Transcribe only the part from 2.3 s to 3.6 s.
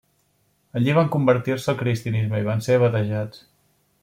i van ser batejats.